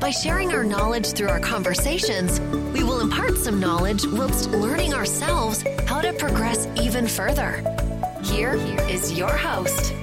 [0.00, 2.40] By sharing our knowledge through our conversations,
[2.72, 7.62] we will impart some knowledge whilst learning ourselves how to progress even further.
[8.24, 8.54] Here
[8.88, 9.94] is your host,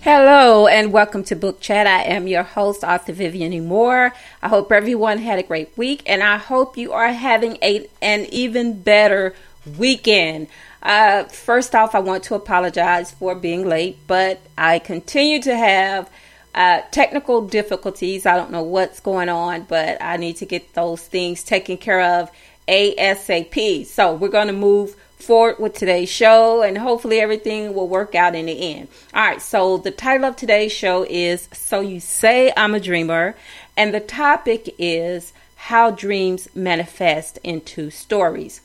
[0.00, 1.86] Hello and welcome to Book Chat.
[1.86, 3.68] I am your host, author Vivian.
[3.68, 4.14] Moore.
[4.42, 8.24] I hope everyone had a great week and I hope you are having a, an
[8.32, 9.34] even better
[9.76, 10.48] weekend.
[10.82, 16.10] Uh, first off, I want to apologize for being late, but I continue to have
[16.54, 18.26] uh, technical difficulties.
[18.26, 22.20] I don't know what's going on, but I need to get those things taken care
[22.20, 22.30] of
[22.68, 23.86] ASAP.
[23.86, 28.34] So we're going to move forward with today's show and hopefully everything will work out
[28.34, 28.88] in the end.
[29.12, 33.34] All right, so the title of today's show is So You Say I'm a Dreamer,
[33.76, 38.60] and the topic is How Dreams Manifest into Stories.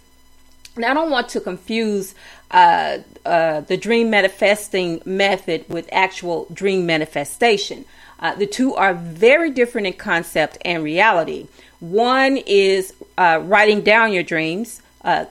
[0.76, 2.16] Now, I don't want to confuse
[2.50, 7.86] uh, uh, the dream manifesting method with actual dream manifestation.
[8.20, 11.48] Uh, the two are very different in concept and reality.
[11.80, 15.26] One is uh, writing down your dreams, uh,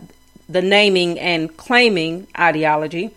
[0.48, 3.10] the naming and claiming ideology.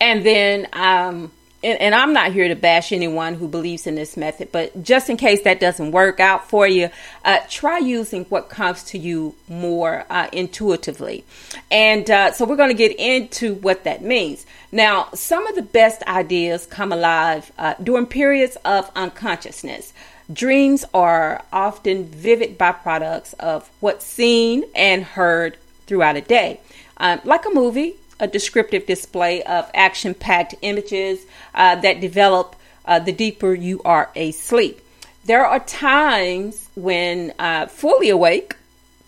[0.00, 1.32] And then, um,
[1.64, 5.08] and, and, I'm not here to bash anyone who believes in this method, but just
[5.08, 6.90] in case that doesn't work out for you,
[7.24, 11.24] uh, try using what comes to you more uh, intuitively.
[11.70, 14.44] And uh, so we're going to get into what that means.
[14.72, 19.92] Now, some of the best ideas come alive uh, during periods of unconsciousness.
[20.32, 26.60] Dreams are often vivid byproducts of what's seen and heard throughout a day.
[26.96, 32.54] Um, like a movie, a descriptive display of action packed images uh, that develop
[32.86, 34.80] uh, the deeper you are asleep.
[35.24, 38.54] There are times when uh, fully awake,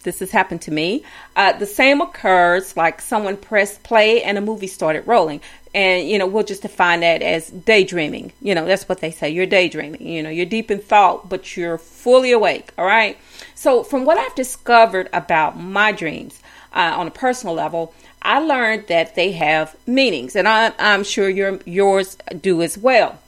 [0.03, 1.05] this has happened to me,
[1.37, 5.41] uh, the same occurs like someone pressed play and a movie started rolling.
[5.73, 8.33] And, you know, we'll just define that as daydreaming.
[8.41, 9.31] You know, that's what they say.
[9.31, 10.07] You're daydreaming.
[10.07, 12.71] You know, you're deep in thought, but you're fully awake.
[12.79, 13.17] All right.
[13.57, 16.41] So, from what I've discovered about my dreams,
[16.75, 21.29] uh, on a personal level, I learned that they have meanings, and I, am sure
[21.29, 23.19] your yours do as well.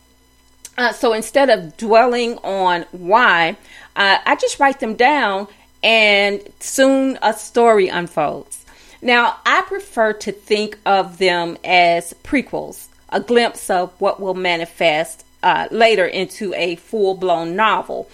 [0.78, 3.56] Uh, so instead of dwelling on why,
[3.94, 5.48] uh, I just write them down,
[5.82, 8.64] and soon a story unfolds.
[9.02, 15.24] Now, I prefer to think of them as prequels, a glimpse of what will manifest
[15.42, 18.08] uh, later into a full blown novel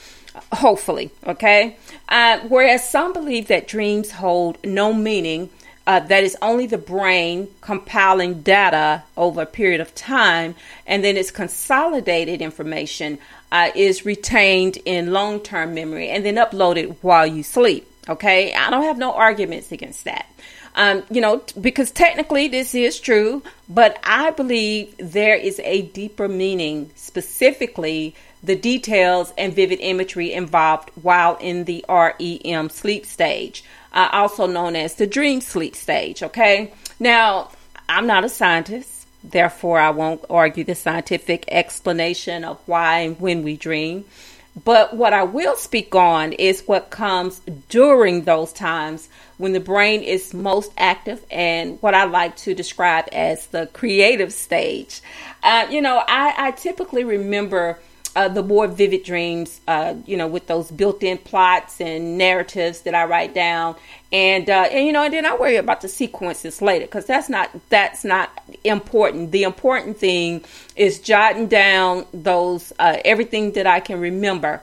[0.52, 1.76] hopefully, okay?
[2.08, 5.50] Uh, whereas some believe that dreams hold no meaning,
[5.86, 10.54] uh, that is only the brain compiling data over a period of time,
[10.86, 13.18] and then its consolidated information
[13.50, 17.88] uh, is retained in long term memory and then uploaded while you sleep.
[18.08, 20.26] Okay, I don't have no arguments against that.
[20.74, 25.82] Um, you know, t- because technically this is true, but I believe there is a
[25.82, 33.62] deeper meaning specifically the details and vivid imagery involved while in the REM sleep stage,
[33.92, 36.22] uh, also known as the dream sleep stage.
[36.22, 37.50] Okay, now
[37.88, 43.42] I'm not a scientist, therefore, I won't argue the scientific explanation of why and when
[43.42, 44.04] we dream.
[44.64, 49.08] But what I will speak on is what comes during those times
[49.38, 54.32] when the brain is most active and what I like to describe as the creative
[54.32, 55.00] stage.
[55.42, 57.78] Uh, you know, I, I typically remember
[58.14, 62.94] uh, the more vivid dreams, uh, you know, with those built-in plots and narratives that
[62.94, 63.76] I write down,
[64.12, 67.28] and uh, and you know, and then I worry about the sequences later because that's
[67.28, 68.30] not that's not
[68.64, 69.32] important.
[69.32, 70.44] The important thing
[70.76, 74.62] is jotting down those uh, everything that I can remember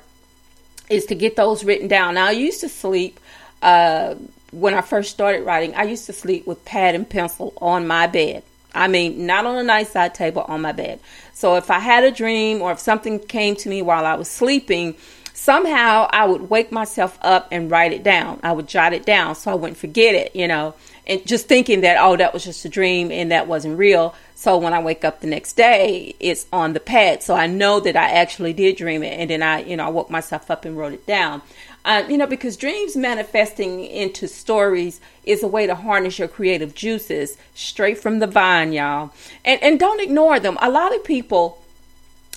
[0.89, 2.15] is to get those written down.
[2.15, 3.19] Now I used to sleep
[3.61, 4.15] uh,
[4.51, 5.73] when I first started writing.
[5.75, 8.43] I used to sleep with pad and pencil on my bed.
[8.73, 10.99] I mean, not on a nice side table, on my bed.
[11.33, 14.29] So if I had a dream or if something came to me while I was
[14.29, 14.95] sleeping,
[15.39, 18.41] somehow I would wake myself up and write it down.
[18.43, 20.75] I would jot it down so I wouldn't forget it, you know,
[21.07, 24.13] and just thinking that, oh, that was just a dream and that wasn't real.
[24.35, 27.23] So when I wake up the next day, it's on the pad.
[27.23, 29.17] So I know that I actually did dream it.
[29.17, 31.41] And then I, you know, I woke myself up and wrote it down.
[31.85, 36.75] Uh, you know, because dreams manifesting into stories is a way to harness your creative
[36.75, 39.11] juices straight from the vine, y'all.
[39.45, 40.57] And and don't ignore them.
[40.61, 41.58] A lot of people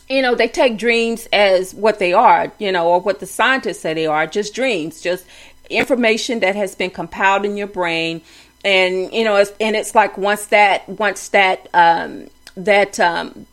[0.09, 3.81] you know, they take dreams as what they are, you know, or what the scientists
[3.81, 5.25] say they are, just dreams, just
[5.71, 8.21] information that has been compiled in your brain.
[8.65, 13.47] And, you know, it's, and it's like once that, once that, um, that, um,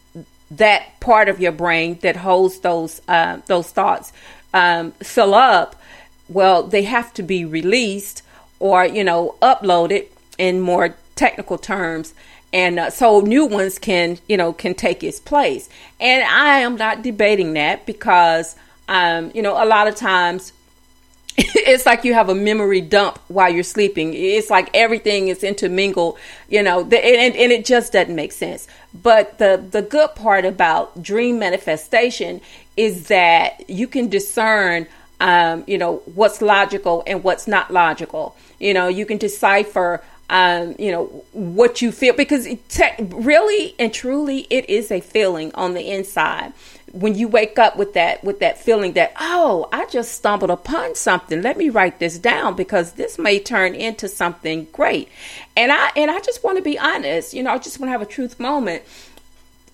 [0.51, 4.11] that part of your brain that holds those, uh, those thoughts,
[4.53, 5.75] um, fill up,
[6.27, 8.23] well, they have to be released
[8.59, 10.07] or, you know, uploaded
[10.37, 12.13] in more technical terms
[12.53, 15.69] and uh, so new ones can you know can take its place.
[15.99, 18.55] And i am not debating that because
[18.87, 20.53] um, you know a lot of times
[21.37, 24.13] it's like you have a memory dump while you're sleeping.
[24.13, 26.17] It's like everything is intermingled
[26.49, 28.67] you know the, and, and it just doesn't make sense.
[28.93, 32.41] But the the good part about dream manifestation
[32.75, 34.87] is that you can discern
[35.19, 38.35] um, you know what's logical and what's not logical.
[38.59, 43.93] You know you can decipher um, you know what you feel because te- really and
[43.93, 46.53] truly it is a feeling on the inside.
[46.91, 50.95] When you wake up with that with that feeling that oh i just stumbled upon
[50.95, 51.41] something.
[51.41, 55.09] Let me write this down because this may turn into something great.
[55.57, 57.33] And i and i just want to be honest.
[57.33, 58.83] You know i just want to have a truth moment.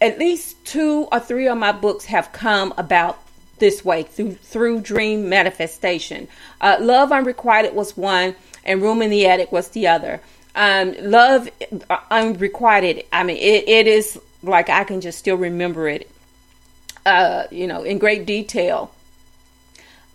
[0.02, 3.20] At least two or three of my books have come about
[3.60, 6.30] this way through through dream manifestation.
[6.62, 8.36] Uh, love unrequited was one
[8.66, 10.22] and room in the attic was the other
[10.56, 11.50] um, love
[11.90, 13.04] uh, unrequited.
[13.12, 16.10] I mean, it, it is like I can just still remember it,
[17.06, 18.92] uh, you know, in great detail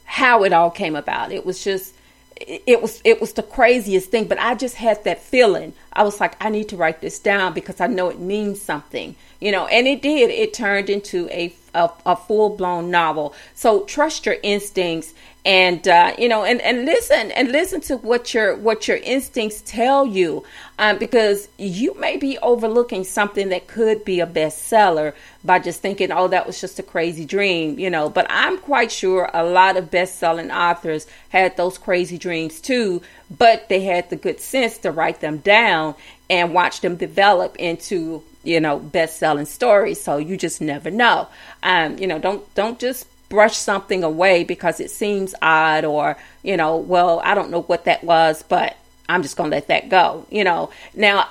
[0.05, 1.31] how it all came about.
[1.31, 1.95] It was just,
[2.37, 4.25] it was, it was the craziest thing.
[4.25, 5.73] But I just had that feeling.
[5.93, 9.15] I was like, I need to write this down because I know it means something,
[9.41, 9.67] you know.
[9.67, 10.31] And it did.
[10.31, 13.35] It turned into a a, a full blown novel.
[13.55, 15.15] So trust your instincts
[15.45, 19.63] and uh, you know and, and listen and listen to what your what your instincts
[19.65, 20.45] tell you
[20.79, 26.13] um, because you may be overlooking something that could be a bestseller by just thinking
[26.13, 28.11] oh that was just a crazy dream you know.
[28.11, 33.01] But i'm quite sure a lot of best-selling authors had those crazy dreams too
[33.31, 35.95] but they had the good sense to write them down
[36.29, 40.01] and watch them develop into you know best-selling stories.
[40.01, 41.29] So you just never know.
[41.63, 46.59] Um, you know don't don't just brush something away because it seems odd or, you
[46.59, 48.77] know, well, I don't know what that was, but
[49.09, 50.71] I'm just going to let that go, you know.
[50.95, 51.29] Now,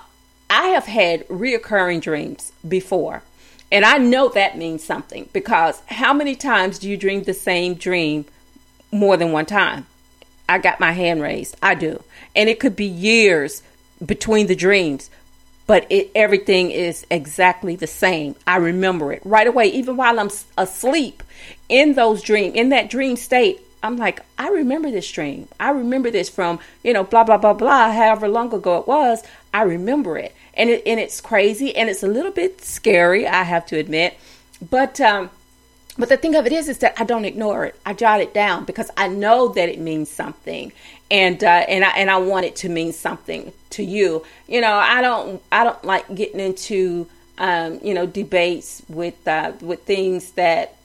[0.49, 3.21] I have had reoccurring dreams before.
[3.71, 7.75] And I know that means something because how many times do you dream the same
[7.75, 8.25] dream
[8.91, 9.85] more than one time?
[10.47, 11.55] I got my hand raised.
[11.61, 12.01] I do.
[12.35, 13.61] And it could be years
[14.03, 15.11] between the dreams
[15.69, 18.33] but it, everything is exactly the same.
[18.47, 21.21] I remember it right away, even while I'm asleep
[21.69, 23.61] in those dream, in that dream state.
[23.83, 25.47] I'm like, I remember this dream.
[25.59, 29.21] I remember this from, you know, blah, blah, blah, blah, however long ago it was.
[29.53, 30.35] I remember it.
[30.55, 34.17] And it, and it's crazy and it's a little bit scary, I have to admit.
[34.71, 35.29] But, um,
[35.99, 37.75] but the thing of it is, is that I don't ignore it.
[37.85, 40.71] I jot it down because I know that it means something,
[41.11, 44.23] and uh, and I and I want it to mean something to you.
[44.47, 47.05] You know, I don't I don't like getting into
[47.37, 50.77] um, you know debates with uh, with things that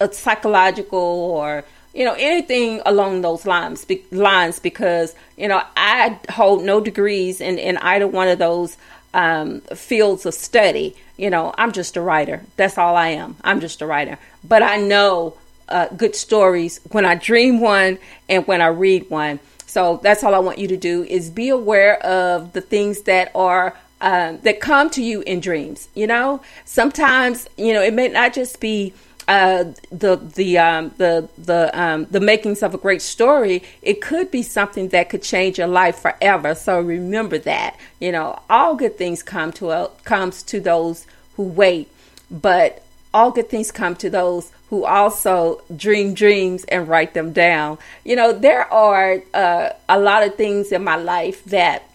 [0.00, 1.64] uh, psychological or
[1.94, 7.40] you know anything along those lines be, lines because you know I hold no degrees
[7.40, 8.76] in in either one of those
[9.16, 10.94] um, fields of study.
[11.16, 12.42] You know, I'm just a writer.
[12.56, 13.36] That's all I am.
[13.42, 14.18] I'm just a writer.
[14.44, 15.38] But I know
[15.68, 17.98] uh, good stories when I dream one
[18.28, 19.40] and when I read one.
[19.66, 23.32] So that's all I want you to do is be aware of the things that
[23.34, 25.88] are um, that come to you in dreams.
[25.94, 28.92] You know, sometimes you know it may not just be
[29.28, 33.62] uh, the the um, the the um, the makings of a great story.
[33.82, 36.54] It could be something that could change your life forever.
[36.54, 37.76] So remember that.
[38.00, 41.90] You know, all good things come to a, comes to those who wait,
[42.30, 47.78] but all good things come to those who also dream dreams and write them down.
[48.04, 51.88] You know, there are uh, a lot of things in my life that,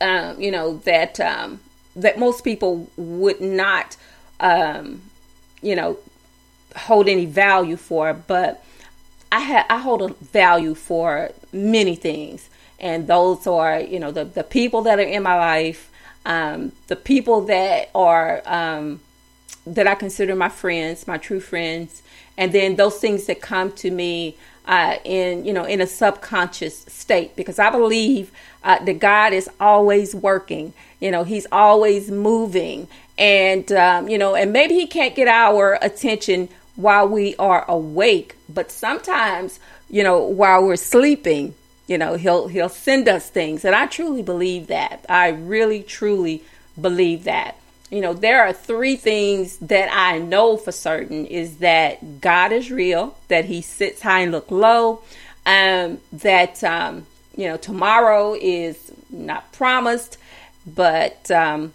[0.00, 1.60] um, you know, that um,
[1.96, 3.96] that most people would not,
[4.40, 5.02] um,
[5.62, 5.98] you know,
[6.76, 8.12] hold any value for.
[8.14, 8.64] But
[9.32, 12.48] I ha- I hold a value for many things,
[12.78, 15.90] and those are, you know, the the people that are in my life,
[16.26, 19.00] um, the people that are um,
[19.66, 22.02] that I consider my friends, my true friends,
[22.36, 24.36] and then those things that come to me
[24.66, 28.30] uh, in you know in a subconscious state because I believe
[28.62, 30.72] uh, that God is always working.
[31.00, 35.78] You know, He's always moving, and um, you know, and maybe He can't get our
[35.82, 39.58] attention while we are awake, but sometimes
[39.88, 41.54] you know while we're sleeping,
[41.86, 45.04] you know, He'll He'll send us things, and I truly believe that.
[45.08, 46.42] I really truly
[46.80, 47.56] believe that.
[47.90, 52.70] you know, there are three things that I know for certain is that God is
[52.70, 55.02] real, that He sits high and look low,
[55.44, 60.18] um, that um, you know tomorrow is not promised,
[60.66, 61.72] but um,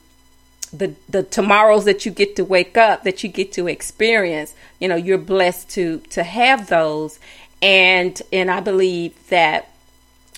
[0.68, 4.88] the the tomorrows that you get to wake up, that you get to experience, you
[4.88, 7.20] know, you're blessed to to have those,
[7.62, 9.72] and and I believe that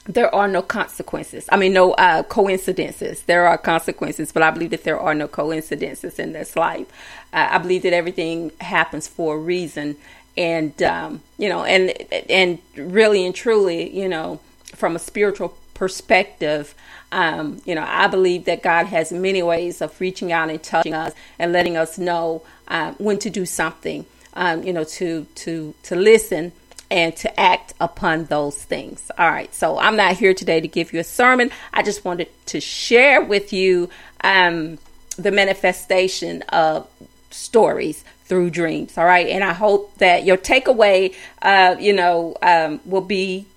[0.07, 1.47] there are no consequences.
[1.51, 3.23] I mean, no uh, coincidences.
[3.23, 6.87] There are consequences, but I believe that there are no coincidences in this life.
[7.33, 9.97] Uh, I believe that everything happens for a reason,
[10.37, 11.91] and um, you know, and
[12.29, 14.39] and really and truly, you know,
[14.75, 16.73] from a spiritual perspective,
[17.11, 20.95] um, you know, I believe that God has many ways of reaching out and touching
[20.95, 24.05] us and letting us know uh, when to do something.
[24.33, 26.51] Um, you know, to to to listen
[26.91, 29.09] and to act upon those things.
[29.17, 31.51] All right, so I'm not here today to give you a sermon.
[31.73, 33.89] I just wanted to share with you
[34.23, 34.77] um,
[35.17, 36.87] the manifestation of
[37.31, 38.97] stories through dreams.
[38.97, 43.47] All right, and I hope that your takeaway, uh, you know, um, will be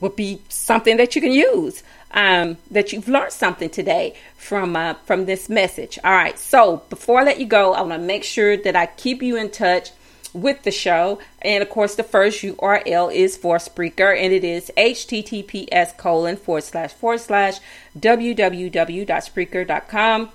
[0.00, 1.82] will be something that you can use.
[2.10, 5.98] Um, that you've learned something today from uh, from this message.
[6.04, 6.38] All right.
[6.38, 9.36] So before I let you go, I want to make sure that I keep you
[9.36, 9.90] in touch
[10.34, 11.18] with the show.
[11.40, 16.64] And of course, the first URL is for Spreaker, and it is https colon forward
[16.64, 17.60] slash forward slash
[17.98, 20.30] www.spreaker.com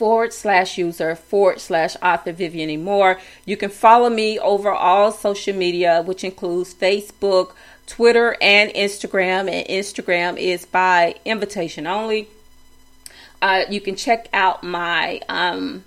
[0.00, 2.82] forward slash user forward slash author Vivian.
[2.82, 3.20] Moore.
[3.44, 7.52] You can follow me over all social media, which includes Facebook,
[7.90, 9.50] Twitter, and Instagram.
[9.50, 12.28] And Instagram is by invitation only.
[13.42, 15.82] Uh, you can check out my um,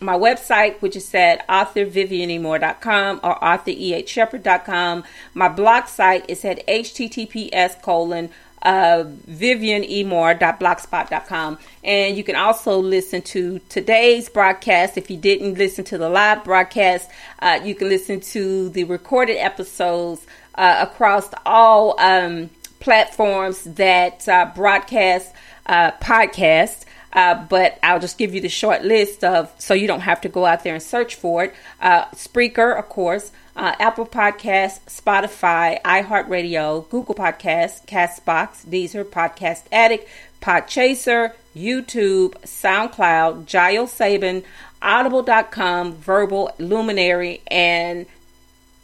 [0.00, 5.04] my website, which is at authorvivianemoore.com or authorehshepherd.com.
[5.34, 8.30] My blog site is at https colon
[8.62, 11.58] uh, vivianemoore.blogspot.com.
[11.84, 14.96] And you can also listen to today's broadcast.
[14.96, 17.10] If you didn't listen to the live broadcast,
[17.40, 20.24] uh, you can listen to the recorded episodes
[20.54, 22.50] uh, across all um,
[22.80, 25.32] platforms that uh, broadcast
[25.66, 26.84] uh, podcasts.
[27.12, 30.28] Uh, but I'll just give you the short list of so you don't have to
[30.28, 31.54] go out there and search for it.
[31.80, 40.08] Uh, Spreaker, of course, uh, Apple Podcasts, Spotify, iHeartRadio, Google Podcasts, Castbox, Deezer, Podcast Addict,
[40.40, 44.44] Podchaser, YouTube, SoundCloud, JioSaavn,
[44.80, 48.06] Audible.com, Vurbl, Luminary, and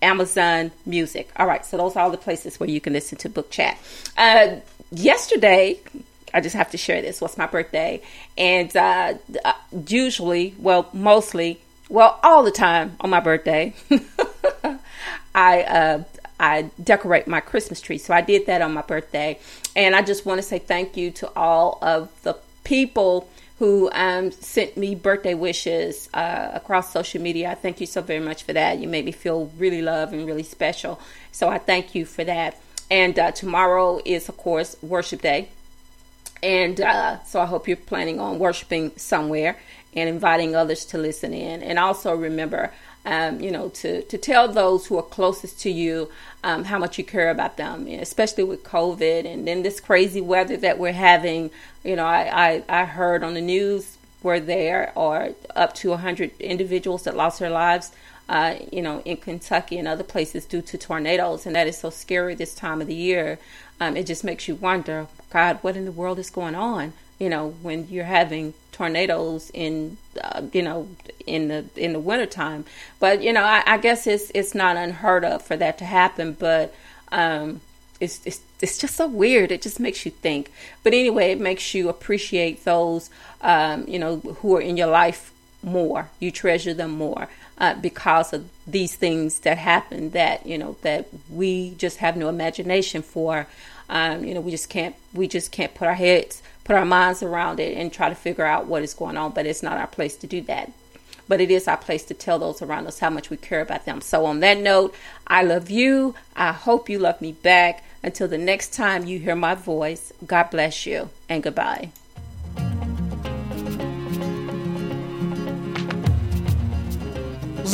[0.02, 1.30] Amazon Music.
[1.36, 3.78] All right, so those are all the places where you can listen to Book Chat.
[4.18, 4.56] Uh,
[4.90, 5.78] yesterday,
[6.34, 7.20] I just have to share this.
[7.20, 8.02] Was my birthday,
[8.36, 9.14] and uh,
[9.44, 9.52] uh,
[9.86, 13.72] usually, well, mostly, well, all the time on my birthday,
[15.34, 16.02] I uh,
[16.38, 17.98] I decorate my Christmas tree.
[17.98, 19.38] So I did that on my birthday,
[19.74, 24.32] and I just want to say thank you to all of the people who um,
[24.32, 27.50] sent me birthday wishes uh, across social media.
[27.50, 28.78] I thank you so very much for that.
[28.78, 31.00] You made me feel really loved and really special.
[31.30, 32.58] So I thank you for that.
[32.90, 35.48] And uh, tomorrow is, of course, worship day.
[36.42, 39.56] And uh, so I hope you're planning on worshiping somewhere
[39.94, 41.62] and inviting others to listen in.
[41.62, 42.72] And also remember,
[43.06, 46.10] um, you know, to, to tell those who are closest to you
[46.42, 50.56] um, how much you care about them, especially with COVID and then this crazy weather
[50.58, 51.50] that we're having.
[51.82, 56.40] You know, I, I, I heard on the news where there are up to 100
[56.40, 57.92] individuals that lost their lives.
[58.26, 61.90] Uh, you know, in Kentucky and other places due to tornadoes, and that is so
[61.90, 63.38] scary this time of the year.
[63.78, 66.94] Um, it just makes you wonder God, what in the world is going on?
[67.18, 70.88] You know, when you're having tornadoes in, uh, you know,
[71.26, 72.64] in the in the wintertime.
[72.98, 76.32] But you know, I, I, guess it's it's not unheard of for that to happen.
[76.32, 76.74] But
[77.12, 77.60] um,
[78.00, 79.52] it's it's it's just so weird.
[79.52, 80.52] It just makes you think.
[80.82, 85.32] But anyway, it makes you appreciate those, um, you know, who are in your life
[85.62, 86.10] more.
[86.18, 87.28] You treasure them more.
[87.56, 92.28] Uh, because of these things that happen that you know that we just have no
[92.28, 93.46] imagination for
[93.88, 97.22] um, you know, we just can't we just can't put our heads, put our minds
[97.22, 99.32] around it, and try to figure out what is going on.
[99.32, 100.72] But it's not our place to do that.
[101.26, 103.86] But it is our place to tell those around us how much we care about
[103.86, 104.00] them.
[104.00, 104.94] So on that note,
[105.26, 106.14] I love you.
[106.36, 107.82] I hope you love me back.
[108.02, 111.90] Until the next time you hear my voice, God bless you and goodbye.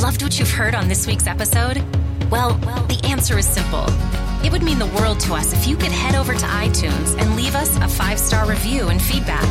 [0.00, 1.82] Loved what you've heard on this week's episode?
[2.30, 3.86] Well, well, the answer is simple.
[4.42, 7.36] It would mean the world to us if you could head over to iTunes and
[7.36, 9.48] leave us a five star review and feedback.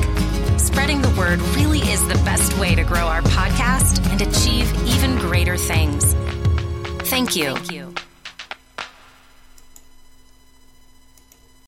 [0.60, 5.18] Spreading the word really is the best way to grow our podcast and achieve even
[5.18, 6.14] greater things.
[7.10, 7.54] Thank you.
[7.54, 7.79] Thank you.